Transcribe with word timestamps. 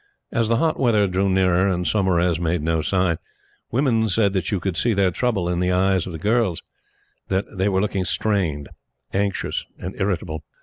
As 0.31 0.47
the 0.47 0.55
hot 0.57 0.79
weather 0.79 1.05
drew 1.05 1.29
nearer, 1.29 1.67
and 1.67 1.85
Saumarez 1.85 2.39
made 2.39 2.63
no 2.63 2.81
sign, 2.81 3.19
women 3.69 4.07
said 4.07 4.33
that 4.33 4.49
you 4.49 4.59
could 4.59 4.75
see 4.75 4.95
their 4.95 5.11
trouble 5.11 5.47
in 5.47 5.59
the 5.59 5.71
eyes 5.71 6.07
of 6.07 6.11
the 6.11 6.17
girls 6.17 6.63
that 7.27 7.45
they 7.55 7.69
were 7.69 7.81
looking 7.81 8.05
strained, 8.05 8.67
anxious, 9.13 9.63
and 9.77 9.93
irritable. 10.01 10.43